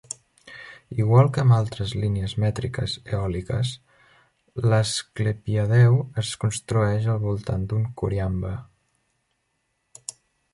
Igual 1.03 1.27
que 1.33 1.41
amb 1.41 1.55
altres 1.57 1.91
línies 2.03 2.31
mètriques 2.43 2.95
eòliques, 3.17 3.73
l'asclepiadeu 4.71 5.99
es 6.23 6.31
construeix 6.45 7.07
al 7.15 7.21
voltant 7.27 7.69
d'un 7.75 7.85
coriambe. 8.03 8.55